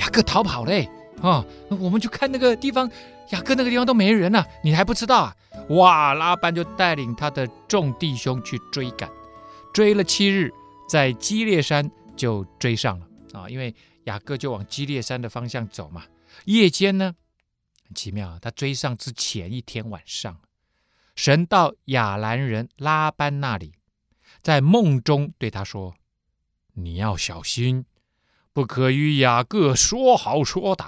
[0.00, 0.72] 雅各逃跑了。”
[1.22, 2.90] 啊，我们就看那个地方，
[3.30, 5.36] 雅各那个地方都没人了，啊，你还不知道啊？
[5.70, 9.08] 哇，拉班就带领他的众弟兄去追赶，
[9.72, 10.52] 追了七日，
[10.88, 16.04] 在基列山就追上了啊，因为雅各就往基列山的方向走嘛。
[16.46, 17.14] 夜间呢，
[17.86, 20.40] 很奇妙，他追上之前一天晚上，
[21.14, 23.74] 神到亚兰人拉班那里，
[24.42, 25.94] 在梦中对他说
[26.74, 27.84] ：“你要小心。”
[28.52, 30.84] 不可与雅各说好说歹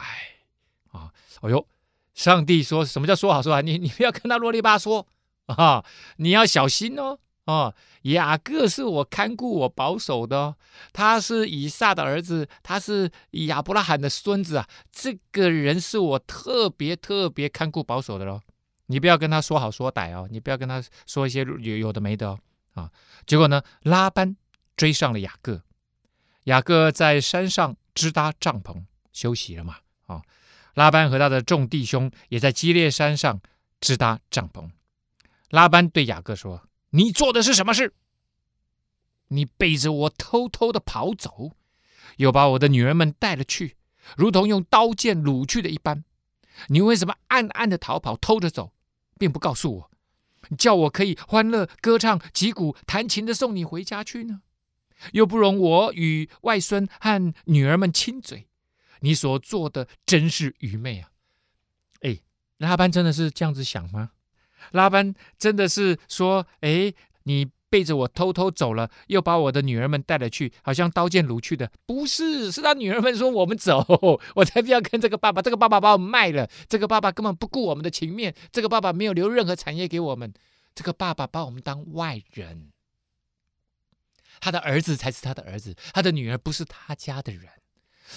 [0.92, 1.12] 啊！
[1.40, 1.66] 哎呦，
[2.14, 3.62] 上帝说什么叫说好说歹？
[3.62, 5.06] 你 你不要跟他啰里吧嗦
[5.46, 5.84] 啊！
[6.16, 10.56] 你要小心哦哦，雅各是我看顾我保守的，
[10.92, 18.40] 他是以撒的儿子，他是亚伯拉罕的孙子啊，这个人是我特别特别看顾保守的喽。
[18.86, 22.38] 你不要跟他说好说歹哦，你不要跟他说一些有有的没的哦
[22.74, 22.90] 啊。
[23.26, 24.36] 结果呢，拉班
[24.76, 25.62] 追上了雅各，
[26.44, 29.76] 雅各在山上支搭帐篷休息了嘛
[30.06, 30.22] 啊。
[30.74, 33.40] 拉班和他的众弟兄也在基列山上
[33.80, 34.70] 支搭帐篷。
[35.50, 36.68] 拉班对雅各说。
[36.96, 37.92] 你做的是什么事？
[39.26, 41.50] 你背着我偷偷的跑走，
[42.18, 43.76] 又把我的女人们带了去，
[44.16, 46.04] 如同用刀剑掳去的一般。
[46.68, 48.72] 你为什么暗暗的逃跑，偷着走，
[49.18, 49.90] 并不告诉我，
[50.56, 54.42] 叫我可以欢乐歌唱、击鼓弹琴的送你回家去呢？
[55.12, 58.46] 又不容我与外孙和女儿们亲嘴，
[59.00, 61.10] 你所做的真是愚昧啊！
[62.00, 62.18] 哎，
[62.58, 64.10] 拉班真的是这样子想吗？
[64.72, 66.92] 拉班真的是说：“哎，
[67.24, 71.70] 你背着我偷偷走了，又把我的女儿们带了去，好像刀剑如去的。
[71.84, 73.84] 不是，是他女儿们说我们走，
[74.36, 75.42] 我才不要跟这个爸爸。
[75.42, 80.32] 这个爸爸把我们卖了，这个爸爸根本不顾我们的情面，这个爸爸没有留任何产业给我们，
[80.74, 82.70] 这个爸爸把我们当外人。
[84.40, 87.48] 他的儿子才是他的儿子，他的女儿不是他家的人，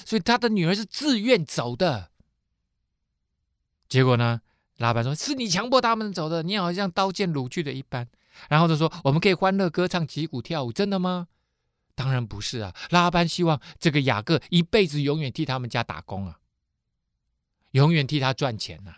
[0.05, 2.11] 所以他的女儿是自愿走的。
[3.87, 4.41] 结果呢？”
[4.77, 8.07] 拉班说：“是你强迫他们走的，你好像刀剑掳去的一般。”
[8.47, 11.29] 然后就说：“我们可以欢乐歌唱、击鼓跳舞，真的吗？”
[11.95, 12.75] 当然不是啊！
[12.91, 16.39] 拉班希望这个雅各一辈子永远替他们家打工啊，
[17.71, 18.97] 永远替他赚钱呐、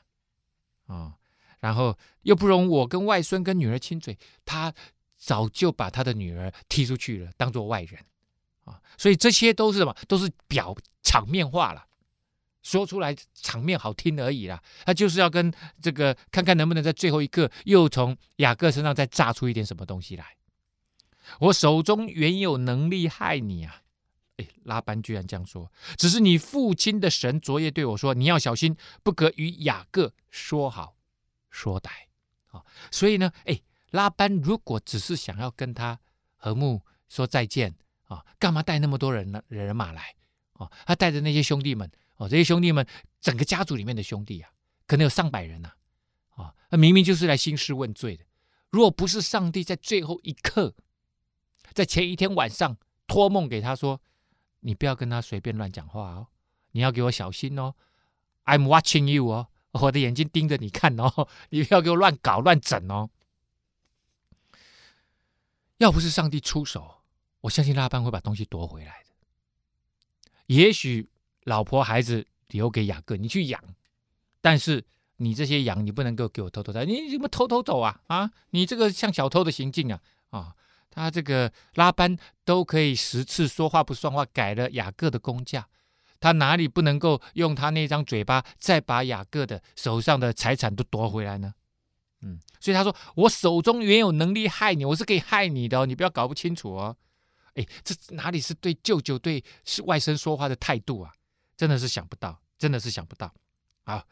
[0.94, 1.16] 啊，
[1.62, 4.74] 然后又不容我跟外孙跟女儿亲嘴，他
[5.20, 8.00] 早就把他的女儿踢出去了，当做外人
[8.64, 9.96] 啊、所以这些都是什么？
[10.08, 11.86] 都是表场面话了。
[12.62, 15.52] 说出来场面好听而已啦，他就是要跟
[15.82, 20.36] 这个看看能不能在最后一刻又从雅各身上再炸出一点什么东西来。
[21.40, 23.82] 我手中原有能力害你啊！
[24.38, 30.96] 哎，拉班居然这样说，只是你父亲的神昨夜对我说，你要小心，不可与雅各说好
[31.50, 31.90] 说歹
[32.52, 32.64] 啊！
[32.92, 33.60] 所以呢，哎，
[33.92, 36.00] 拉班如果只是想要跟他
[36.36, 37.76] 和睦说再见
[38.06, 40.16] 啊，干嘛带那么多人呢人马来
[40.54, 40.72] 啊？
[40.86, 41.90] 他带着那些兄弟们。
[42.18, 42.86] 哦，这些兄弟们，
[43.22, 44.52] 整个家族里面的兄弟啊，
[44.86, 45.72] 可能有上百人呐，
[46.36, 48.26] 啊，那明明就是来兴师问罪的。
[48.72, 50.76] 如果不是上帝在最后一刻，
[51.72, 52.76] 在前一天晚上
[53.08, 54.02] 托梦给他说
[54.60, 56.28] ：“你不要跟他随便乱讲话哦，
[56.72, 57.74] 你要给我小心哦
[58.44, 63.10] ，I'm watching you 哦，我的眼睛盯着你看哦，你不要给我乱搞乱整哦。”
[65.80, 67.02] 要不是上帝出手，
[67.42, 69.10] 我相信拉班会把东西夺回来的。
[70.46, 71.10] 也许。
[71.46, 73.64] 老婆孩子留给雅各，你去养。
[74.40, 78.02] 但是你这些羊，你不能够给我偷偷带，你怎么偷偷走啊？
[78.06, 80.00] 啊，你这个像小偷的行径啊！
[80.30, 80.54] 啊，
[80.92, 85.68] 他这个拉班都可以十次说话不算话，改了雅各的工价，
[86.20, 91.56] 他哪里不能够用他那张嘴巴再把雅各的手上的财产都夺回来呢？
[92.22, 96.96] 嗯，所以他说：“我手中原有能力害你，我是可以害你的哦，你不要搞不清楚哦。”
[97.56, 101.12] 哎，这哪里是对舅舅对是外甥说话的态度啊？
[101.58, 103.34] 真的是想不到，真的是想不到，
[103.84, 104.06] 啊，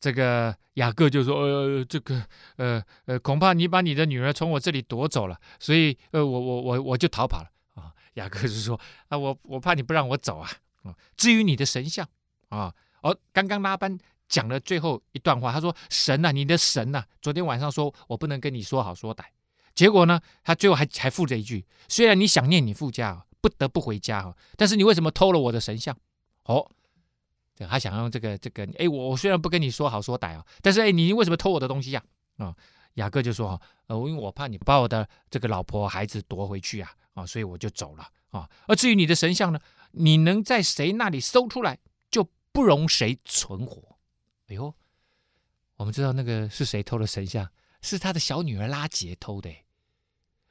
[0.00, 7.92] 这个雅各就说，呃，这个，呃，呃，恐怕你把你的女儿从我这里夺走了，所以，呃，我我我我就逃跑了啊。
[8.14, 10.50] 雅各就说，啊，我我怕你不让我走啊。
[10.84, 12.08] 啊，至于你的神像
[12.48, 19.24] 啊，哦，刚刚拉班讲了最后一段话，他说，神呐，你的神呐，昨天晚上说我不能跟你说好说歹，
[19.74, 25.96] 结果呢，他最后还还附着一句，虽然你想念你父家，不得不回家哈，但是你为什么偷了我的神像？
[26.44, 26.70] 哦。
[27.70, 32.02] 他想用这个这个，哎，我我虽然不跟你说好说歹啊，但是哎，你为什么偷我的东西呀？
[32.36, 32.54] 啊，
[32.96, 38.46] 雅各就说哈，呃，因为我怕你把我的这个老婆孩子夺回去啊，啊，所以我就走了啊。
[38.66, 39.58] 而至于你的神像呢，
[39.92, 41.78] 你能在谁那里搜出来，
[42.10, 43.95] 就不容谁存活。
[44.48, 44.74] 哎呦，
[45.76, 47.50] 我们知道那个是谁偷的神像，
[47.82, 49.50] 是他的小女儿拉杰偷的，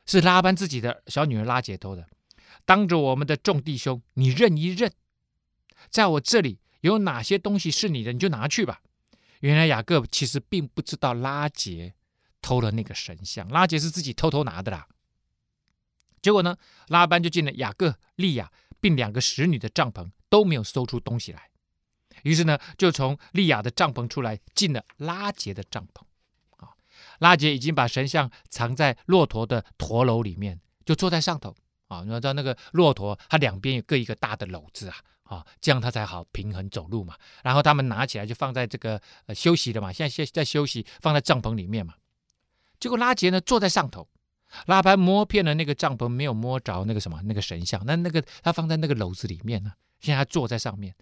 [0.05, 2.07] 是拉班自己的小女儿拉杰偷的。
[2.65, 4.91] 当着我们的众弟兄，你认一认，
[5.89, 6.59] 在我这里。
[6.81, 8.79] 有哪些东西是你的，你就拿去吧。
[9.39, 11.95] 原来雅各其实并不知道拉杰
[12.43, 14.87] 偷了那个神像，拉杰是自己偷偷拿的啦。
[16.21, 16.55] 结果呢，
[16.89, 21.49] 拉班就进了雅各、利亚并两个使女的帐篷，都没有搜出东西来。
[22.25, 26.03] 于是呢，就从利亚的帐篷出来，进了拉杰的帐篷。
[26.57, 26.73] 啊，
[27.19, 31.55] 拉杰已经把神像藏在骆驼的驼楼里面，就坐在上头。
[31.87, 34.95] 啊，你知道那个骆驼，它两边有各一个大的篓子啊。
[35.25, 37.15] 啊，这样他才好平衡走路嘛。
[37.43, 41.95] 然后他们拿起来就放在这个呃休息的嘛，现在现在休息，放在帐篷里面嘛。
[42.79, 44.07] 结果拉杰呢坐在上头，
[44.67, 47.83] 拉班摸遍了那个帐篷，没有摸着那个什么那个神像。
[47.87, 50.95] 那那个他放在那个篓子里面呢，现在他坐在上面。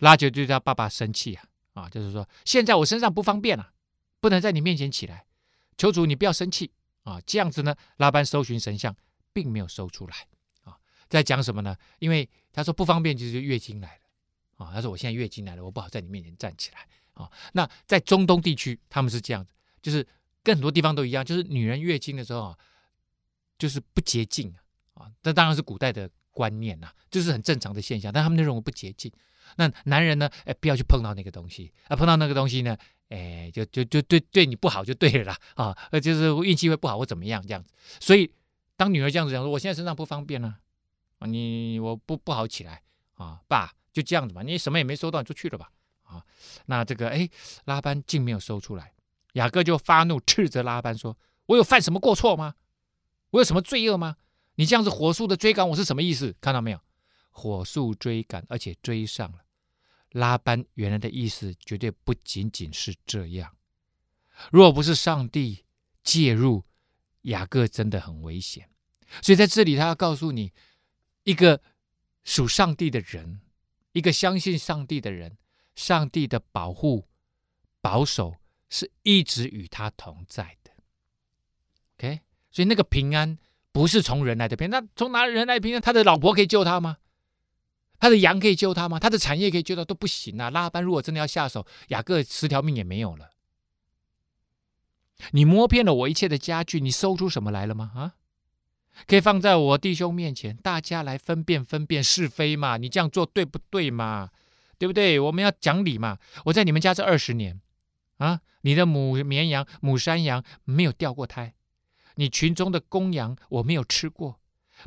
[0.00, 3.72] 拉结对他爸爸生气啊啊，就是说现在我身上不方便了，
[4.20, 5.26] 不能在你面前起来。
[5.76, 6.70] 求主你不要生气
[7.02, 7.20] 啊！
[7.26, 8.94] 这样子呢，拉班搜寻神像，
[9.32, 10.14] 并没有搜出来
[10.62, 10.78] 啊。
[11.08, 11.76] 在讲什么呢？
[11.98, 14.72] 因为他说不方便，就是月经来了啊。
[14.72, 17.28] 他说我现在月经来了，我不好在你面前站起来啊。
[17.54, 20.06] 那在中东地区，他们是这样子，就是
[20.44, 22.58] 跟很多地方都一样，就是女人月经的时候啊，
[23.58, 24.54] 就是不洁净
[24.94, 25.10] 啊。
[25.20, 28.12] 这当然是古代的观念呐，就是很正常的现象。
[28.12, 29.10] 但他们认为不洁净。
[29.56, 30.28] 那男人呢？
[30.44, 31.94] 哎，不要去碰到那个东西啊！
[31.94, 32.76] 碰到那个东西呢？
[33.10, 35.78] 哎，就就就对对你不好就对了啦啊！
[35.92, 37.72] 呃，就是运气会不好或怎么样这样子。
[38.00, 38.32] 所以
[38.76, 40.58] 当女儿这样子讲说：“我现在身上不方便了
[41.18, 42.82] 啊，你我不不好起来
[43.14, 45.70] 啊，爸就这样子吧，你什么也没收到，你就去了吧
[46.04, 46.24] 啊。”
[46.66, 47.28] 那这个哎，
[47.66, 48.92] 拉班竟没有收出来，
[49.34, 51.16] 雅各就发怒斥责拉班说
[51.46, 52.54] ：“我有犯什么过错吗？
[53.30, 54.16] 我有什么罪恶吗？
[54.56, 56.34] 你这样子火速的追赶我是什么意思？
[56.40, 56.80] 看到没有？
[57.30, 59.38] 火速追赶，而且追上了。”
[60.14, 63.56] 拉班原来的意思绝对不仅仅是这样，
[64.52, 65.64] 若不是上帝
[66.04, 66.64] 介入，
[67.22, 68.70] 雅各真的很危险。
[69.20, 70.52] 所以在这里，他要告诉你，
[71.24, 71.60] 一个
[72.22, 73.40] 属上帝的人，
[73.90, 75.36] 一个相信上帝的人，
[75.74, 77.08] 上帝的保护、
[77.80, 78.36] 保守
[78.68, 80.70] 是一直与他同在的。
[81.96, 82.20] OK，
[82.52, 83.36] 所以那个平安
[83.74, 85.80] 不是从人来的平安，那从哪人来的平？
[85.80, 86.98] 他的老婆可以救他吗？
[87.98, 89.00] 他的羊可以救他吗？
[89.00, 90.48] 他的产业可以救他都不行啊！
[90.48, 93.30] 拉班如果真的要下手，雅各十条命也没有了。
[95.32, 97.90] 你摸遍了我一切的家具，你搜出什么来了吗？
[97.96, 98.14] 啊，
[99.08, 102.76] 可以放在我弟兄面前，大家来分辨分辨是非嘛？
[102.76, 104.30] 你这样做对不对嘛？
[104.78, 105.18] 对不对？
[105.18, 106.18] 我们要讲理嘛！
[106.44, 107.60] 我在你们家这二十年，
[108.18, 111.54] 啊，你的母绵羊、母山羊没有掉过胎，
[112.16, 114.40] 你群中的公羊我没有吃过，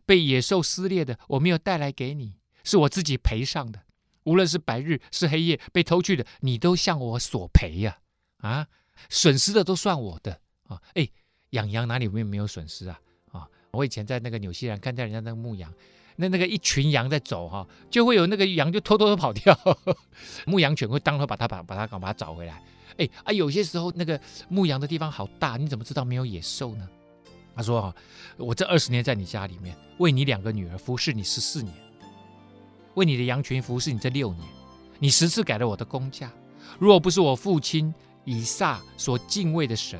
[0.05, 2.35] 被野兽撕裂的我没有带来给你。
[2.63, 3.83] 是我自己赔上的，
[4.23, 7.99] 无论是白日是黑夜被偷去的，你都向我索赔呀！
[8.39, 8.67] 啊，
[9.09, 10.81] 损失的都算我的啊！
[10.95, 11.07] 哎，
[11.51, 12.99] 养羊哪里没有没有损失啊？
[13.31, 15.73] 啊，我以前在那个纽西兰看见人家那个牧羊，
[16.17, 19.97] 那那个一群羊在走哈，就会有那个羊就偷偷的跑掉，呵 呵
[20.45, 22.61] 牧羊犬会当头把它把把它搞把它找回来。
[22.97, 24.19] 哎啊，有些时候那个
[24.49, 26.89] 牧羊的地方好大，你怎么知道没有野兽呢？
[27.57, 27.95] 他说啊，
[28.37, 31.73] 我这二十年在你家里面为你两个女儿服侍你十四年。
[32.93, 34.47] 为你的羊群服侍你这六年，
[34.99, 36.31] 你十次改了我的工价。
[36.79, 37.93] 若不是我父亲
[38.25, 39.99] 以撒所敬畏的神，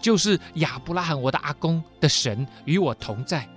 [0.00, 3.48] 就是亚伯拉罕我的阿公的神与我同在，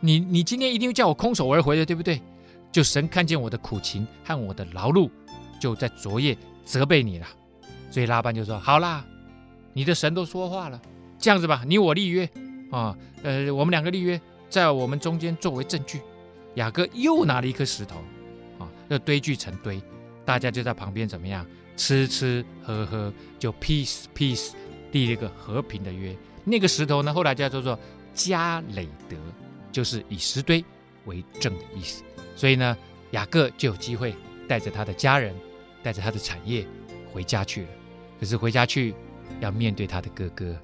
[0.00, 2.20] 你你今天一定会叫我空手而回的，对不对？
[2.70, 5.10] 就神看见我的苦情和我的劳碌，
[5.60, 7.26] 就在昨夜责备你了。
[7.90, 9.04] 所以拉班就说：“好啦，
[9.74, 10.80] 你的神都说话了，
[11.18, 12.26] 这样子吧，你我立约
[12.72, 14.20] 啊，呃，我们两个立约，
[14.50, 16.00] 在我们中间作为证据。”
[16.56, 17.96] 雅各又拿了一颗石头，
[18.58, 19.80] 啊，要堆聚成堆，
[20.22, 21.46] 大家就在旁边怎么样
[21.78, 24.52] 吃吃喝喝，就 peace peace
[24.90, 26.14] 立了一个和平的约。
[26.44, 27.78] 那个石头呢，后来叫做做
[28.12, 29.16] 加累德，
[29.70, 30.62] 就是以石堆
[31.06, 32.02] 为证的意思。
[32.36, 32.76] 所以呢，
[33.12, 34.14] 雅各就有机会
[34.46, 35.34] 带着他的家人，
[35.82, 36.66] 带着他的产业
[37.12, 37.68] 回家去了。
[38.20, 38.94] 可是回家去
[39.40, 40.56] 要面对他的哥哥，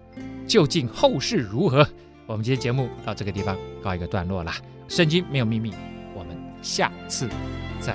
[0.47, 1.87] 究竟后事如何？
[2.27, 4.53] 我们今天节目到这个地方告一个段落了。
[4.89, 5.73] 圣经没有秘密，
[6.15, 7.29] 我们下次
[7.81, 7.95] 再